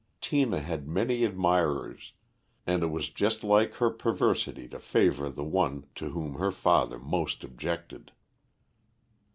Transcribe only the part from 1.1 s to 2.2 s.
admirers,